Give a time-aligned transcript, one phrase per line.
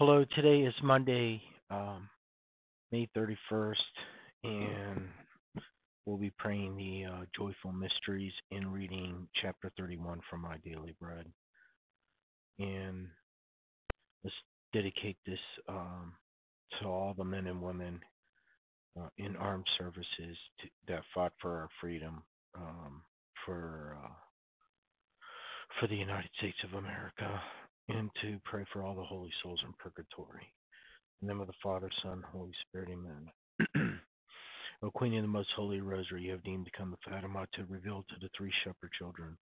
[0.00, 2.08] Hello, today is Monday, um,
[2.90, 3.74] May 31st,
[4.44, 5.02] and
[6.06, 11.26] we'll be praying the uh, joyful mysteries and reading chapter 31 from My Daily Bread.
[12.58, 13.08] And
[14.24, 14.34] let's
[14.72, 15.38] dedicate this
[15.68, 16.14] um,
[16.80, 18.00] to all the men and women
[18.98, 20.06] uh, in armed services
[20.62, 22.22] to, that fought for our freedom,
[22.56, 23.02] um,
[23.44, 24.08] for uh,
[25.78, 27.42] for the United States of America,
[27.90, 30.52] and to pray for all the holy souls in purgatory.
[31.20, 34.00] In the name of the Father, Son, Holy Spirit, Amen.
[34.82, 37.64] o Queen of the Most Holy Rosary, you have deemed to come the Fatima to
[37.68, 39.36] reveal to the three shepherd children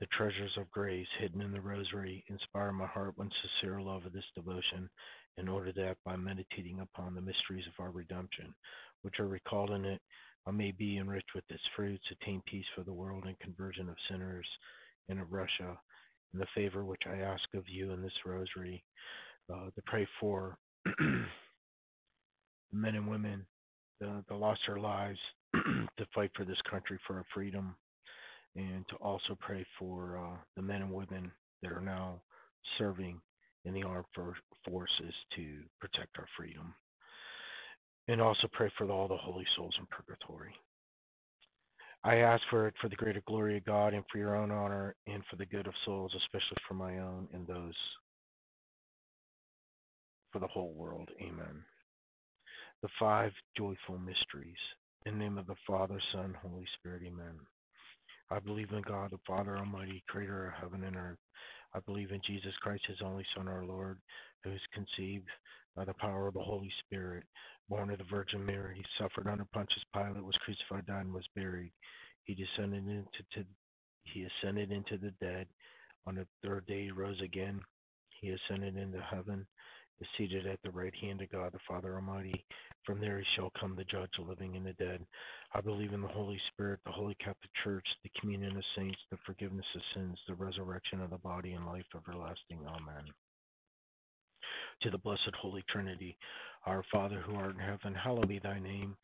[0.00, 2.24] the treasures of grace hidden in the Rosary.
[2.28, 3.28] Inspire my heart with
[3.60, 4.88] sincere love of this devotion,
[5.36, 8.54] in order that by meditating upon the mysteries of our redemption,
[9.02, 10.00] which are recalled in it,
[10.46, 13.96] I may be enriched with its fruits, attain peace for the world and conversion of
[14.08, 14.46] sinners
[15.08, 15.78] and of Russia
[16.32, 18.84] and the favor which I ask of you in this rosary
[19.52, 20.58] uh, to pray for
[22.72, 23.46] men and women
[24.00, 25.18] that, lost their lives
[25.54, 27.74] to fight for this country for our freedom,
[28.56, 31.30] and to also pray for uh, the men and women
[31.62, 32.20] that are now
[32.78, 33.20] serving
[33.64, 36.74] in the armed forces to protect our freedom.
[38.06, 40.54] And also pray for all the holy souls in purgatory.
[42.04, 44.94] I ask for it for the greater glory of God and for your own honor
[45.06, 47.74] and for the good of souls, especially for my own and those
[50.32, 51.08] for the whole world.
[51.20, 51.64] Amen.
[52.82, 54.56] The five joyful mysteries.
[55.06, 57.02] In the name of the Father, Son, Holy Spirit.
[57.06, 57.34] Amen.
[58.30, 61.18] I believe in God, the Father Almighty, creator of heaven and earth.
[61.74, 63.98] I believe in Jesus Christ, his only Son, our Lord,
[64.44, 65.28] who was conceived
[65.78, 67.22] by the power of the Holy Spirit,
[67.68, 68.74] born of the Virgin Mary.
[68.76, 71.70] He suffered under Pontius Pilate, was crucified, died, and was buried.
[72.24, 73.44] He descended into to,
[74.02, 75.46] he ascended into the dead.
[76.08, 77.60] On the third day he rose again.
[78.20, 79.46] He ascended into heaven,
[80.00, 82.44] is seated at the right hand of God the Father Almighty.
[82.84, 85.06] From there he shall come the judge of living and the dead.
[85.54, 89.18] I believe in the Holy Spirit, the Holy Catholic Church, the communion of saints, the
[89.24, 92.66] forgiveness of sins, the resurrection of the body, and life everlasting.
[92.66, 93.04] Amen
[94.82, 96.16] to the blessed Holy Trinity.
[96.66, 98.96] Our Father who art in heaven, hallowed be thy name.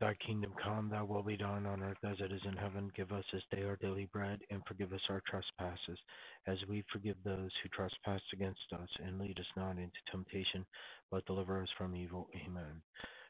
[0.00, 2.90] Thy kingdom come, thy will be done on earth as it is in heaven.
[2.96, 5.98] Give us this day our daily bread, and forgive us our trespasses,
[6.46, 8.88] as we forgive those who trespass against us.
[9.04, 10.66] And lead us not into temptation,
[11.10, 12.28] but deliver us from evil.
[12.44, 12.82] Amen.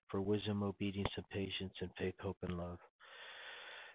[0.08, 2.78] For wisdom, obedience, and patience, and faith, hope, and love.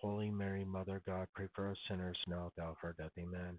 [0.00, 3.10] Holy Mary, Mother God, pray for us sinners now hour of our death.
[3.18, 3.58] Amen.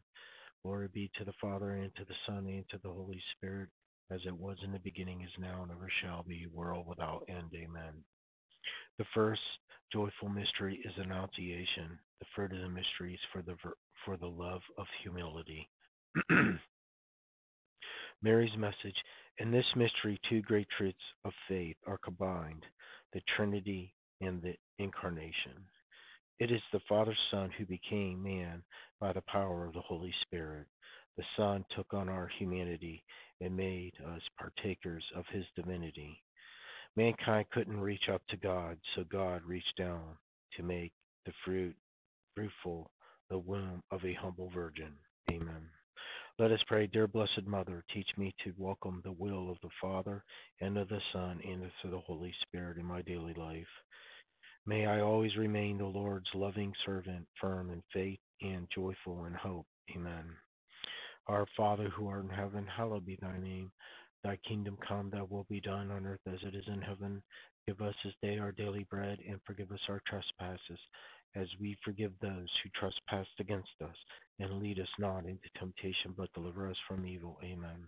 [0.63, 3.69] Glory be to the Father, and to the Son, and to the Holy Spirit,
[4.11, 7.51] as it was in the beginning, is now, and ever shall be, world without end.
[7.55, 8.03] Amen.
[8.97, 9.41] The first
[9.91, 11.99] joyful mystery is Annunciation.
[12.19, 13.55] The fruit of the mystery is for the
[14.05, 15.69] for the love of humility.
[18.21, 18.95] Mary's message.
[19.39, 22.65] In this mystery, two great truths of faith are combined
[23.13, 25.65] the Trinity and the Incarnation.
[26.39, 28.63] It is the Father Son who became man
[29.01, 30.67] by the power of the Holy Spirit.
[31.17, 33.03] The Son took on our humanity
[33.41, 36.23] and made us partakers of his divinity.
[36.95, 40.17] Mankind couldn't reach up to God, so God reached down
[40.55, 40.93] to make
[41.25, 41.75] the fruit
[42.35, 42.89] fruitful
[43.29, 44.93] the womb of a humble virgin.
[45.29, 45.69] Amen.
[46.39, 50.23] Let us pray, dear Blessed Mother, teach me to welcome the will of the Father
[50.61, 53.67] and of the Son and of the Holy Spirit in my daily life.
[54.69, 59.65] May I always remain the Lord's loving servant, firm in faith and joyful in hope.
[59.95, 60.25] Amen.
[61.25, 63.71] Our Father who art in heaven, hallowed be thy name.
[64.23, 67.23] Thy kingdom come, thy will be done on earth as it is in heaven.
[67.65, 70.79] Give us this day our daily bread, and forgive us our trespasses,
[71.35, 73.95] as we forgive those who trespass against us.
[74.37, 77.39] And lead us not into temptation, but deliver us from evil.
[77.43, 77.87] Amen.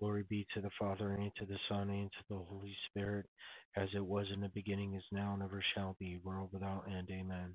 [0.00, 3.26] Glory be to the Father, and to the Son, and to the Holy Spirit,
[3.76, 7.08] as it was in the beginning, is now, and ever shall be, world without end.
[7.10, 7.54] Amen.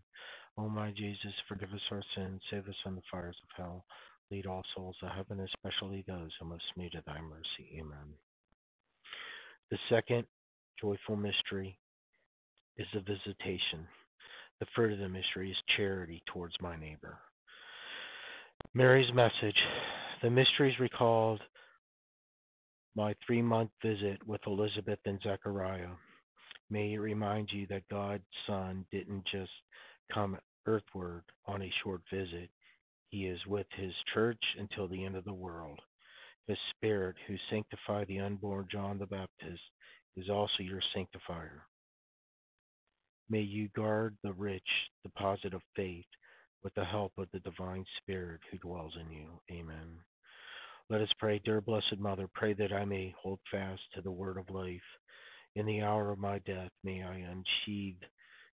[0.58, 3.86] O my Jesus, forgive us our sins, save us from the fires of hell.
[4.30, 7.80] Lead all souls to heaven, especially those who most need of thy mercy.
[7.80, 8.14] Amen.
[9.72, 10.26] The second
[10.80, 11.78] joyful mystery
[12.78, 13.88] is the visitation.
[14.60, 17.18] The fruit of the mystery is charity towards my neighbor.
[18.74, 19.58] Mary's message.
[20.22, 21.42] The mysteries recalled
[22.96, 25.90] my three month visit with Elizabeth and Zechariah.
[26.70, 29.52] May it remind you that God's Son didn't just
[30.14, 32.50] come earthward on a short visit.
[33.10, 35.80] He is with his church until the end of the world.
[36.48, 39.62] His Spirit, who sanctified the unborn John the Baptist,
[40.16, 41.64] is also your sanctifier.
[43.30, 44.64] May you guard the rich
[45.04, 46.06] deposit of faith
[46.64, 49.28] with the help of the divine Spirit who dwells in you.
[49.52, 50.00] Amen.
[50.88, 54.38] Let us pray, dear Blessed Mother, pray that I may hold fast to the word
[54.38, 54.80] of life.
[55.56, 58.04] In the hour of my death, may I unsheathe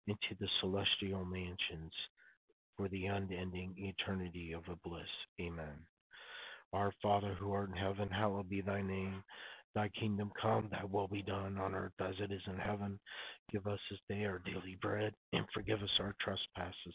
[0.09, 1.93] into the celestial mansions
[2.77, 5.07] for the unending eternity of a bliss.
[5.41, 5.87] Amen.
[6.73, 9.23] Our Father who art in heaven, hallowed be thy name.
[9.77, 12.99] Thy kingdom come, thy will be done on earth as it is in heaven.
[13.53, 16.95] Give us this day our daily bread, and forgive us our trespasses,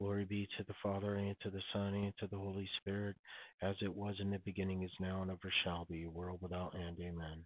[0.00, 3.16] Glory be to the Father, and to the Son, and to the Holy Spirit,
[3.62, 6.96] as it was in the beginning, is now, and ever shall be, world without end.
[7.00, 7.44] Amen.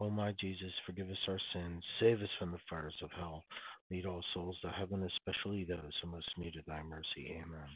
[0.00, 3.44] O my Jesus, forgive us our sins, save us from the fires of hell,
[3.90, 7.32] lead all souls to heaven, especially those who most need of thy mercy.
[7.32, 7.68] Amen.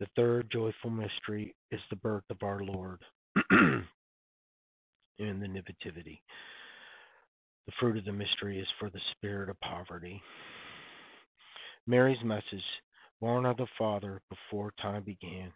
[0.00, 3.02] The third joyful mystery is the birth of our Lord
[3.50, 3.84] and
[5.18, 6.22] the Nativity.
[7.66, 10.22] The fruit of the mystery is for the spirit of poverty.
[11.86, 12.64] Mary's message
[13.20, 15.52] Born of the Father before time began,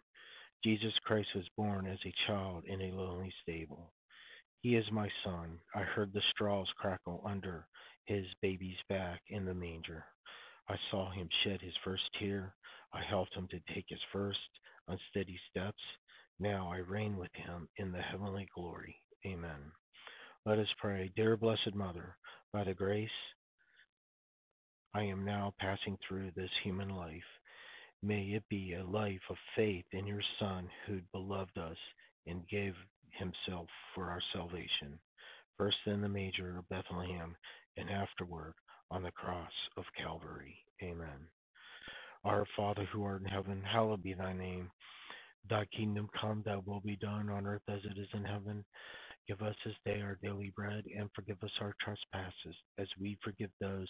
[0.63, 3.91] Jesus Christ was born as a child in a lonely stable.
[4.61, 5.59] He is my son.
[5.73, 7.67] I heard the straws crackle under
[8.05, 10.05] his baby's back in the manger.
[10.69, 12.55] I saw him shed his first tear.
[12.93, 14.39] I helped him to take his first
[14.87, 15.81] unsteady steps.
[16.39, 18.95] Now I reign with him in the heavenly glory.
[19.25, 19.71] Amen.
[20.45, 21.11] Let us pray.
[21.15, 22.15] Dear Blessed Mother,
[22.53, 23.09] by the grace
[24.93, 27.23] I am now passing through this human life,
[28.05, 31.77] May it be a life of faith in your Son who beloved us
[32.27, 32.75] and gave
[33.17, 34.99] himself for our salvation,
[35.57, 37.35] first in the manger of Bethlehem
[37.77, 38.53] and afterward
[38.91, 40.55] on the cross of Calvary.
[40.83, 41.27] Amen.
[42.23, 44.69] Our Father who art in heaven, hallowed be thy name.
[45.49, 48.63] Thy kingdom come, thy will be done on earth as it is in heaven.
[49.27, 53.49] Give us this day our daily bread, and forgive us our trespasses, as we forgive
[53.59, 53.89] those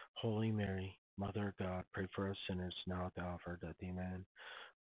[0.15, 3.57] Holy Mary, Mother of God, pray for us sinners now at the hour of our
[3.57, 3.75] death.
[3.83, 4.25] Amen.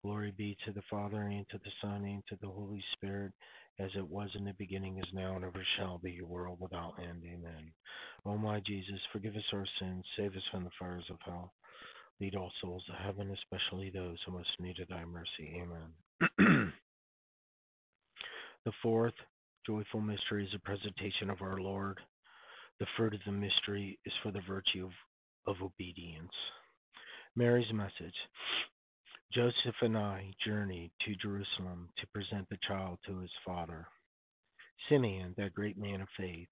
[0.03, 3.33] Glory be to the Father, and to the Son, and to the Holy Spirit,
[3.79, 7.23] as it was in the beginning, is now, and ever shall be, world without end.
[7.25, 7.73] Amen.
[8.25, 11.53] O my Jesus, forgive us our sins, save us from the fires of hell.
[12.21, 15.63] Lead all souls to heaven, especially those who most need thy mercy.
[15.63, 16.73] Amen.
[18.65, 19.15] the fourth
[19.67, 21.99] joyful mystery is the presentation of our Lord.
[22.79, 24.93] The fruit of the mystery is for the virtue of
[25.47, 26.33] of obedience.
[27.37, 28.15] Mary's message
[29.33, 33.87] Joseph and I journeyed to Jerusalem to present the child to his father.
[34.89, 36.49] Simeon, that great man of faith,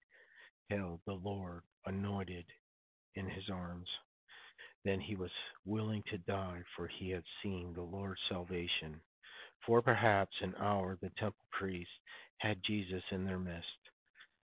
[0.69, 2.45] held the Lord anointed
[3.15, 3.87] in his arms.
[4.85, 5.31] Then he was
[5.65, 9.01] willing to die, for he had seen the Lord's salvation.
[9.65, 11.91] For perhaps an hour the temple priests
[12.37, 13.67] had Jesus in their midst.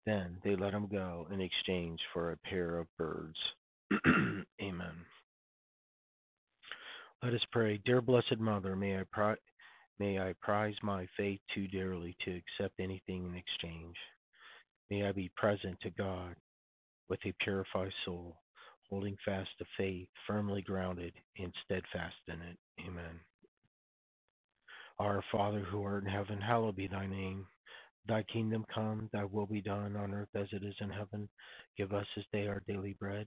[0.06, 3.36] Then they let him go in exchange for a pair of birds.
[4.62, 4.94] Amen.
[7.22, 7.80] Let us pray.
[7.84, 9.36] Dear Blessed Mother, may I, pri-
[9.98, 13.96] may I prize my faith too dearly to accept anything in exchange.
[14.90, 16.36] May I be present to God
[17.08, 18.36] with a purified soul,
[18.90, 22.58] holding fast to faith, firmly grounded and steadfast in it.
[22.86, 23.20] Amen.
[24.98, 27.46] Our Father who art in heaven, hallowed be thy name.
[28.08, 31.28] Thy kingdom come, thy will be done on earth as it is in heaven.
[31.76, 33.26] Give us this day our daily bread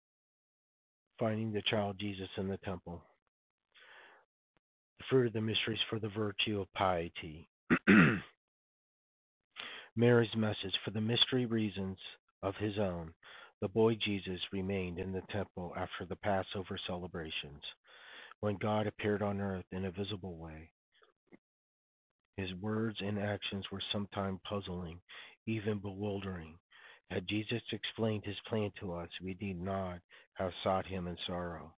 [1.21, 2.99] finding the child Jesus in the temple.
[4.97, 7.47] The fruit of the mysteries for the virtue of piety.
[9.95, 11.97] Mary's message for the mystery reasons
[12.41, 13.13] of his own.
[13.61, 17.61] The boy Jesus remained in the temple after the Passover celebrations.
[18.39, 20.71] When God appeared on earth in a visible way,
[22.35, 24.99] his words and actions were sometimes puzzling,
[25.45, 26.55] even bewildering.
[27.11, 29.99] Had Jesus explained his plan to us, we need not
[30.35, 31.73] have sought him in sorrow.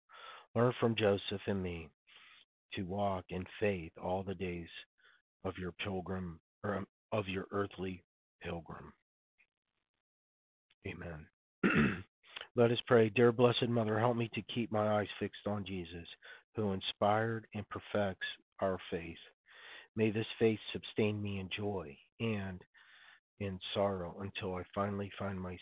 [0.55, 1.89] Learn from Joseph and me
[2.75, 4.69] to walk in faith all the days
[5.45, 8.05] of your pilgrim or um, of your earthly
[8.43, 8.93] pilgrim.
[10.87, 11.27] Amen.
[12.57, 13.09] Let us pray.
[13.09, 16.07] Dear Blessed Mother, help me to keep my eyes fixed on Jesus,
[16.57, 18.27] who inspired and perfects
[18.61, 19.17] our faith.
[19.97, 22.63] May this faith sustain me in joy and
[23.41, 25.57] in sorrow until I finally find my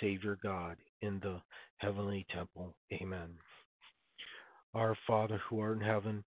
[0.00, 1.40] Savior God in the
[1.78, 2.74] heavenly temple.
[2.92, 3.30] Amen.
[4.74, 6.24] Our Father who art in heaven,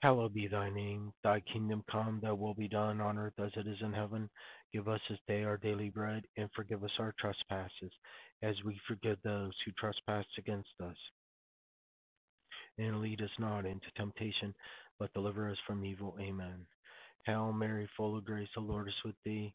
[0.00, 1.12] hallowed be thy name.
[1.22, 4.28] Thy kingdom come, thy will be done on earth as it is in heaven.
[4.72, 7.92] Give us this day our daily bread, and forgive us our trespasses,
[8.42, 10.96] as we forgive those who trespass against us.
[12.78, 14.54] And lead us not into temptation,
[14.98, 16.16] but deliver us from evil.
[16.18, 16.66] Amen.
[17.26, 19.54] Hail Mary, full of grace, the Lord is with thee.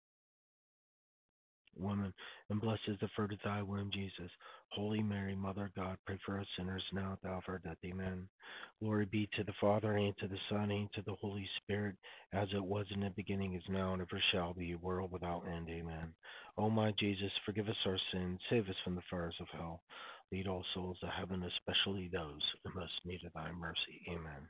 [1.77, 2.13] women,
[2.49, 4.31] and blessed is the fruit of thy womb, Jesus.
[4.69, 7.57] Holy Mary, Mother of God, pray for us sinners now at the hour of our
[7.59, 7.77] death.
[7.85, 8.27] Amen.
[8.81, 11.95] Glory be to the Father, and to the Son, and to the Holy Spirit,
[12.33, 15.67] as it was in the beginning, is now, and ever shall be, world without end.
[15.69, 16.13] Amen.
[16.57, 19.81] O my Jesus, forgive us our sins, save us from the fires of hell.
[20.31, 24.01] Lead all souls to heaven, especially those who most need of thy mercy.
[24.09, 24.47] Amen.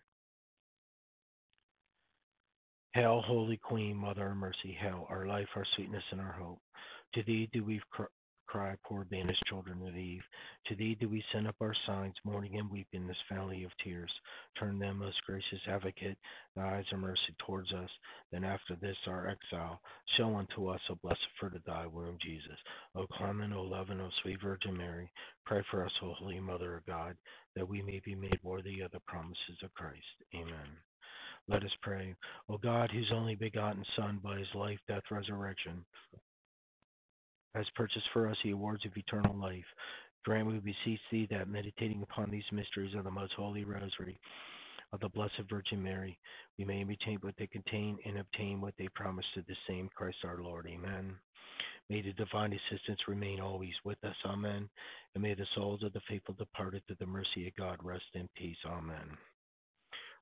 [2.93, 6.60] Hail, Holy Queen, Mother of Mercy, hail, our life, our sweetness, and our hope.
[7.13, 7.82] To thee do we
[8.47, 10.24] cry poor banished children of Eve.
[10.67, 14.12] To thee do we send up our signs, mourning and weeping this valley of tears.
[14.60, 16.17] Turn them, most gracious advocate,
[16.56, 17.89] thy eyes of mercy towards us.
[18.32, 19.80] Then after this our exile,
[20.17, 22.58] show unto us a blessed fruit of thy womb, Jesus.
[22.95, 25.10] O clement, O loving, O sweet Virgin Mary,
[25.45, 27.15] pray for us, O Holy Mother of God,
[27.56, 30.04] that we may be made worthy of the promises of Christ.
[30.36, 30.78] Amen.
[31.47, 32.15] Let us pray.
[32.50, 35.86] O God, whose only begotten Son, by his life, death, resurrection,
[37.55, 39.65] has purchased for us the awards of eternal life.
[40.23, 44.19] Grant, we beseech thee, that meditating upon these mysteries of the most holy rosary
[44.93, 46.17] of the Blessed Virgin Mary,
[46.57, 50.17] we may retain what they contain and obtain what they promise to the same Christ
[50.25, 50.67] our Lord.
[50.67, 51.15] Amen.
[51.89, 54.15] May the divine assistance remain always with us.
[54.25, 54.69] Amen.
[55.15, 58.29] And may the souls of the faithful departed to the mercy of God rest in
[58.35, 58.57] peace.
[58.65, 59.17] Amen.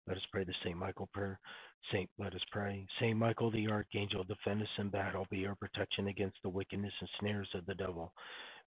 [0.08, 0.78] Let us pray the St.
[0.78, 1.40] Michael prayer.
[1.92, 2.86] Saint, let us pray.
[3.00, 7.10] Saint Michael the Archangel, defend us in battle, be our protection against the wickedness and
[7.20, 8.12] snares of the devil.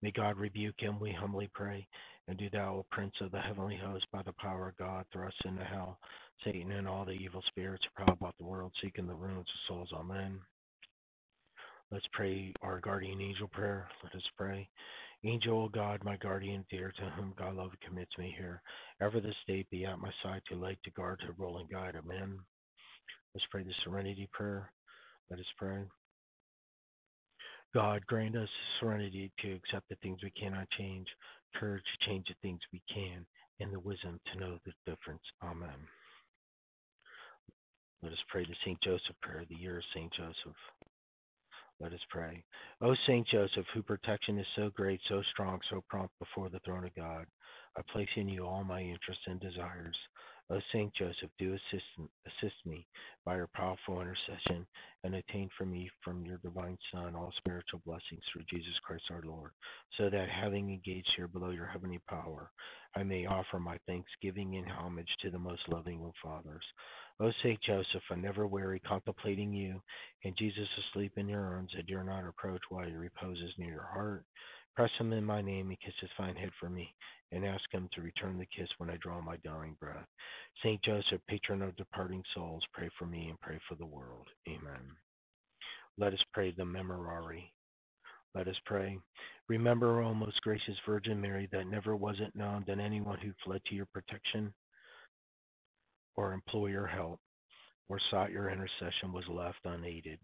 [0.01, 1.87] May God rebuke him, we humbly pray.
[2.29, 5.37] And do thou, O Prince of the heavenly host, by the power of God, thrust
[5.45, 5.99] into hell
[6.45, 9.69] Satan and all the evil spirits who prowl about the world, seeking the ruins of
[9.69, 9.91] souls.
[9.95, 10.41] Amen.
[11.91, 13.89] Let's pray our guardian angel prayer.
[14.03, 14.69] Let us pray.
[15.25, 18.61] Angel of God, my guardian dear, to whom God love commits me here,
[19.01, 21.95] ever this day be at my side to light, to guard, to rule and guide.
[21.97, 22.39] Amen.
[23.35, 24.73] Let's pray the serenity prayer.
[25.31, 25.85] Let us pray.
[27.75, 28.49] God, grant us
[28.81, 31.07] serenity to accept the things we cannot change,
[31.57, 33.25] courage to change the things we can,
[33.61, 35.23] and the wisdom to know the difference.
[35.43, 35.71] Amen.
[38.03, 38.79] Let us pray the St.
[38.83, 40.13] Joseph prayer, the year of St.
[40.13, 40.57] Joseph.
[41.83, 42.45] Let us pray.
[42.81, 46.85] O Saint Joseph, whose protection is so great, so strong, so prompt before the throne
[46.85, 47.27] of God,
[47.77, 49.97] I place in you all my interests and desires.
[50.49, 52.87] O Saint Joseph, do assist, assist me
[53.25, 54.65] by your powerful intercession
[55.03, 59.23] and obtain for me from your divine Son all spiritual blessings through Jesus Christ our
[59.25, 59.51] Lord,
[59.99, 62.51] so that having engaged here below your heavenly power,
[62.95, 66.65] I may offer my thanksgiving and homage to the most loving of fathers.
[67.21, 69.81] Oh, o Saint Joseph, I never weary contemplating you,
[70.25, 73.89] and Jesus asleep in your arms, I dare not approach while he reposes near your
[73.93, 74.25] heart.
[74.75, 76.95] Press him in my name and kiss his fine head for me,
[77.31, 80.07] and ask him to return the kiss when I draw my dying breath.
[80.63, 84.27] Saint Joseph, patron of departing souls, pray for me and pray for the world.
[84.49, 84.97] Amen.
[85.99, 87.51] Let us pray the Memorare.
[88.35, 88.99] Let us pray.
[89.49, 93.61] Remember, O most gracious Virgin Mary, that never was it known that anyone who fled
[93.67, 94.55] to your protection
[96.17, 97.21] or implore your help
[97.89, 100.19] or sought your intercession was left unaided.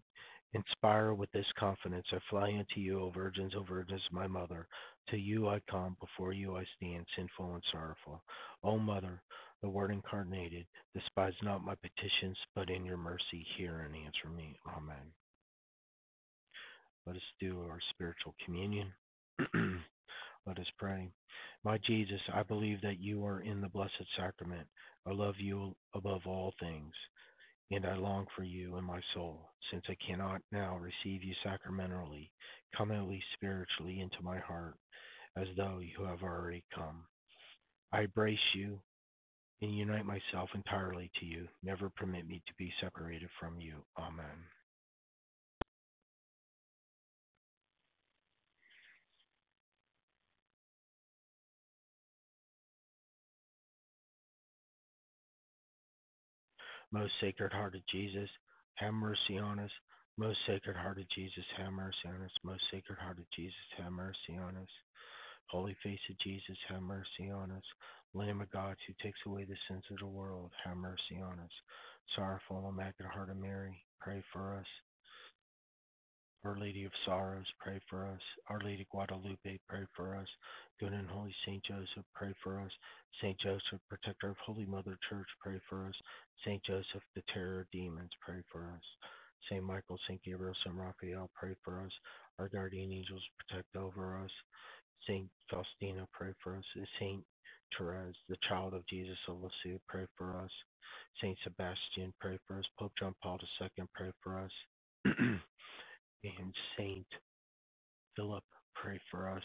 [0.53, 4.67] Inspire with this confidence, I fly unto you, O virgins, O virgins, my mother.
[5.09, 8.23] To you I come, before you I stand, sinful and sorrowful.
[8.63, 9.21] O mother,
[9.61, 14.57] the word incarnated, despise not my petitions, but in your mercy hear and answer me.
[14.75, 15.13] Amen.
[17.05, 18.91] Let us do our spiritual communion.
[20.49, 21.11] Let us pray.
[21.63, 24.67] My Jesus, I believe that you are in the blessed sacrament.
[25.05, 26.91] I love you above all things,
[27.69, 29.51] and I long for you in my soul.
[29.69, 32.31] Since I cannot now receive you sacramentally,
[32.75, 34.73] come at least spiritually into my heart,
[35.37, 37.05] as though you have already come.
[37.93, 38.79] I embrace you
[39.61, 41.47] and unite myself entirely to you.
[41.61, 43.75] Never permit me to be separated from you.
[43.99, 44.58] Amen.
[56.91, 58.29] Most Sacred Heart of Jesus,
[58.75, 59.71] have mercy on us.
[60.17, 62.31] Most Sacred Heart of Jesus, have mercy on us.
[62.43, 64.69] Most Sacred Heart of Jesus, have mercy on us.
[65.49, 67.63] Holy face of Jesus, have mercy on us.
[68.13, 71.51] Lamb of God, who takes away the sins of the world, have mercy on us.
[72.15, 74.65] Sorrowful Immaculate Heart of Mary, pray for us.
[76.45, 78.21] Our Lady of Sorrows, pray for us.
[78.47, 80.27] Our Lady Guadalupe, pray for us.
[80.79, 82.71] Good and Holy Saint Joseph, pray for us.
[83.21, 85.95] Saint Joseph, protector of Holy Mother Church, pray for us.
[86.45, 88.83] Saint Joseph, the terror of demons, pray for us.
[89.49, 91.91] Saint Michael, Saint Gabriel, Saint Raphael, pray for us.
[92.39, 94.31] Our guardian angels, protect over us.
[95.07, 96.65] Saint Faustina, pray for us.
[96.99, 97.23] Saint
[97.77, 100.51] Therese, the child of Jesus of Lisieux, pray for us.
[101.21, 102.65] Saint Sebastian, pray for us.
[102.79, 104.51] Pope John Paul II, pray for us.
[106.23, 107.07] And Saint
[108.15, 108.43] Philip,
[108.75, 109.43] pray for us.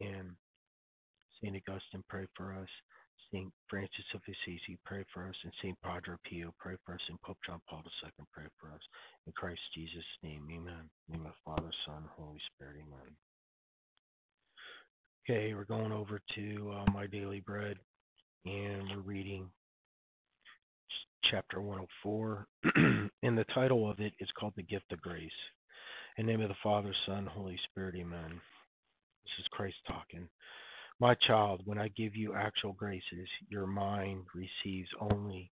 [0.00, 0.30] And
[1.42, 2.68] Saint Augustine, pray for us.
[3.32, 5.34] Saint Francis of Assisi, pray for us.
[5.42, 7.00] And Saint Padre Pio, pray for us.
[7.08, 8.80] And Pope John Paul II, pray for us.
[9.26, 10.88] In Christ Jesus' name, amen.
[11.08, 13.16] In the name of Father, Son, Holy Spirit, amen.
[15.28, 17.78] Okay, we're going over to uh, My Daily Bread,
[18.44, 19.48] and we're reading
[21.30, 22.46] chapter 104.
[23.22, 25.30] and the title of it is called The Gift of Grace.
[26.16, 28.40] In the name of the Father, Son, Holy Spirit, amen.
[29.24, 30.28] This is Christ talking.
[31.00, 35.50] My child, when I give you actual graces, your mind receives only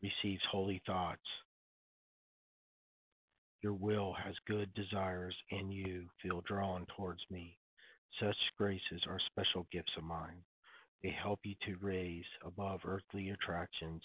[0.00, 1.26] receives holy thoughts.
[3.60, 7.58] Your will has good desires, and you feel drawn towards me.
[8.20, 10.44] Such graces are special gifts of mine.
[11.02, 14.02] They help you to raise above earthly attractions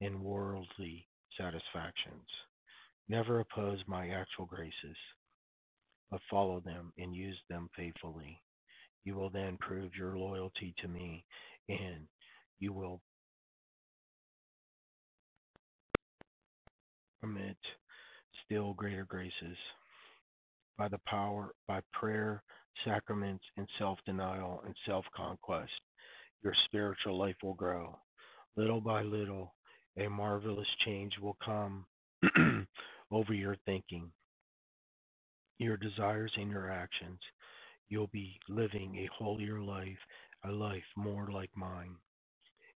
[0.00, 1.06] and worldly
[1.38, 2.26] satisfactions.
[3.08, 4.96] Never oppose my actual graces,
[6.10, 8.40] but follow them and use them faithfully.
[9.04, 11.24] You will then prove your loyalty to me,
[11.68, 12.06] and
[12.58, 13.00] you will
[17.20, 17.56] permit
[18.44, 19.56] still greater graces
[20.78, 22.42] by the power, by prayer,
[22.84, 25.72] sacraments, and self denial and self conquest,
[26.42, 27.98] your spiritual life will grow.
[28.56, 29.54] Little by little,
[29.98, 31.86] a marvelous change will come
[33.10, 34.10] over your thinking,
[35.58, 37.18] your desires, and your actions.
[37.88, 39.98] You'll be living a holier life,
[40.44, 41.96] a life more like mine.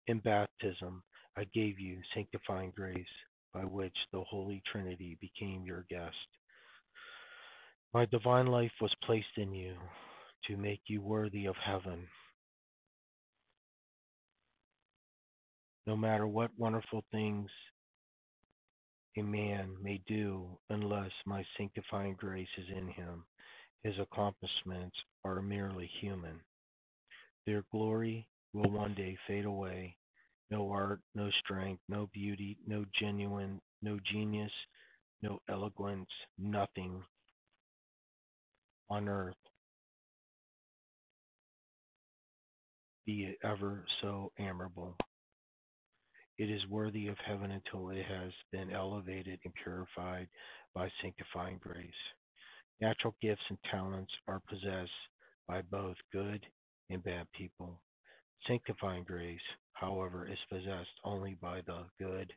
[0.07, 1.03] In baptism,
[1.37, 3.05] I gave you sanctifying grace
[3.53, 6.15] by which the Holy Trinity became your guest.
[7.93, 9.75] My divine life was placed in you
[10.47, 12.07] to make you worthy of heaven.
[15.85, 17.49] No matter what wonderful things
[19.17, 23.25] a man may do, unless my sanctifying grace is in him,
[23.83, 26.41] his accomplishments are merely human.
[27.45, 29.97] Their glory will one day fade away.
[30.51, 34.51] No art, no strength, no beauty, no genuine, no genius,
[35.23, 37.03] no eloquence, nothing
[38.89, 39.35] on earth,
[43.05, 44.95] be it ever so admirable.
[46.37, 50.27] It is worthy of heaven until it has been elevated and purified
[50.75, 51.89] by sanctifying grace.
[52.81, 54.91] Natural gifts and talents are possessed
[55.47, 56.45] by both good
[56.89, 57.81] and bad people.
[58.47, 59.41] Sanctifying grace,
[59.73, 62.31] however, is possessed only by the good,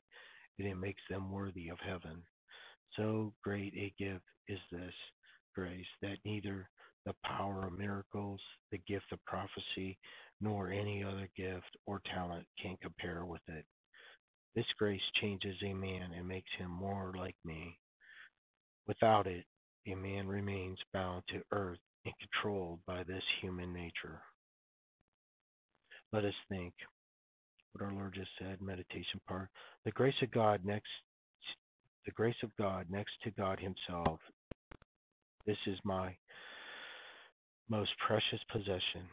[0.59, 2.23] and it makes them worthy of heaven.
[2.97, 4.95] So great a gift is this
[5.55, 6.71] grace that neither
[7.07, 9.99] the power of miracles, the gift of prophecy,
[10.41, 13.67] nor any other gift or talent can compare with it.
[14.55, 17.79] This grace changes a man and makes him more like me.
[18.87, 19.45] Without it,
[19.87, 24.21] a man remains bound to earth and controlled by this human nature.
[26.13, 26.75] Let us think
[27.73, 29.49] what our Lord just said, meditation part.
[29.85, 30.89] The grace of God next
[32.07, 34.19] the grace of God next to God Himself
[35.47, 36.15] this is my
[37.69, 39.09] most precious possession.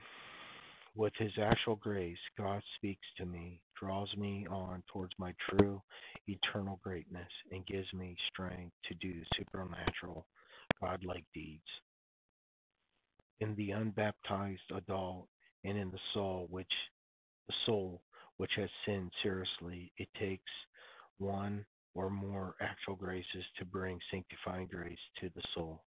[0.98, 5.80] With his actual grace, God speaks to me, draws me on towards my true
[6.28, 10.26] eternal greatness, and gives me strength to do supernatural,
[10.82, 11.62] godlike deeds.
[13.42, 15.28] In the unbaptized adult
[15.64, 16.74] and in the soul which
[17.48, 18.02] the soul
[18.38, 20.52] which has sinned seriously, it takes
[21.20, 25.84] one or more actual graces to bring sanctifying grace to the soul.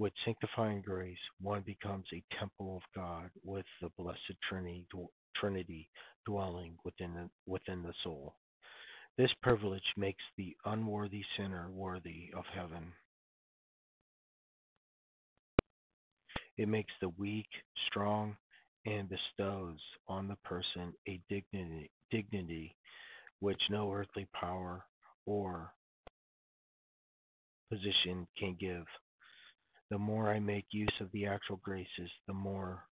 [0.00, 5.90] With sanctifying grace, one becomes a temple of God with the blessed Trinity,
[6.24, 8.34] dwelling within the, within the soul.
[9.18, 12.94] This privilege makes the unworthy sinner worthy of heaven.
[16.56, 17.48] It makes the weak
[17.86, 18.38] strong
[18.86, 22.74] and bestows on the person a dignity, dignity
[23.40, 24.82] which no earthly power
[25.26, 25.74] or
[27.70, 28.86] position can give.
[29.90, 32.86] The more I make use of the actual graces, the more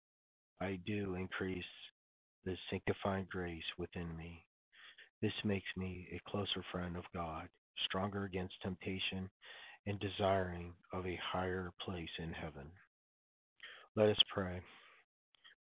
[0.61, 1.65] I do increase
[2.45, 4.45] the sanctifying grace within me.
[5.23, 7.49] This makes me a closer friend of God,
[7.87, 9.31] stronger against temptation,
[9.87, 12.71] and desiring of a higher place in heaven.
[13.95, 14.61] Let us pray.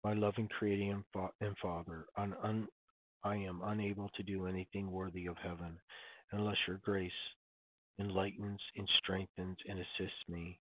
[0.03, 1.03] My loving Creator
[1.41, 5.79] and Father, I am unable to do anything worthy of heaven
[6.31, 7.11] unless your grace
[7.99, 10.59] enlightens and strengthens and assists me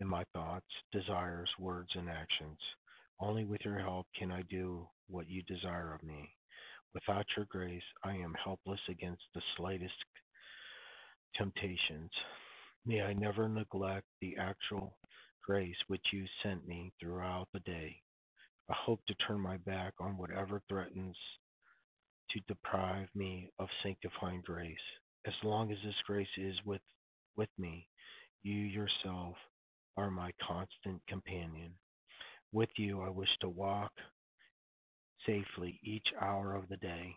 [0.00, 2.58] in my thoughts, desires, words, and actions.
[3.20, 6.30] Only with your help can I do what you desire of me.
[6.94, 9.94] Without your grace, I am helpless against the slightest
[11.36, 12.10] temptations.
[12.86, 14.98] May I never neglect the actual
[15.44, 18.02] grace which you sent me throughout the day.
[18.70, 21.16] I hope to turn my back on whatever threatens
[22.30, 24.76] to deprive me of sanctifying grace.
[25.26, 26.82] As long as this grace is with,
[27.36, 27.88] with me,
[28.42, 29.36] you yourself
[29.98, 31.72] are my constant companion.
[32.52, 33.90] With you, I wish to walk
[35.26, 37.14] safely each hour of the day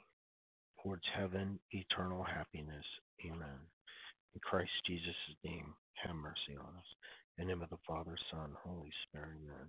[0.82, 2.86] towards heaven, eternal happiness.
[3.26, 3.60] Amen.
[4.34, 5.16] In Christ Jesus'
[5.46, 6.86] name, have mercy on us.
[7.38, 9.38] In the name of the Father, Son, Holy Spirit.
[9.44, 9.68] Amen.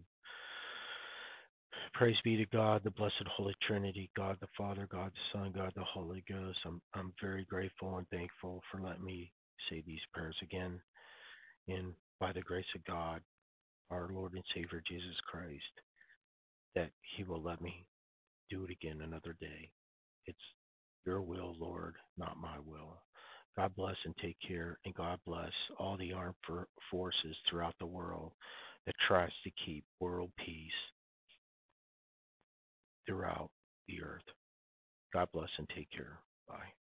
[1.95, 5.73] Praise be to God, the blessed Holy Trinity, God the Father, God the Son, God
[5.77, 6.59] the Holy Ghost.
[6.65, 9.31] I'm I'm very grateful and thankful for letting me
[9.69, 10.81] say these prayers again.
[11.69, 13.21] And by the grace of God,
[13.91, 15.61] our Lord and Savior Jesus Christ,
[16.77, 17.85] that He will let me
[18.49, 19.69] do it again another day.
[20.27, 20.39] It's
[21.05, 23.03] your will, Lord, not my will.
[23.57, 26.37] God bless and take care, and God bless all the armed
[26.93, 28.31] forces throughout the world
[28.87, 30.71] that tries to keep world peace
[33.05, 33.51] throughout
[33.89, 34.23] the earth.
[35.13, 36.21] God bless and take care.
[36.47, 36.82] Bye.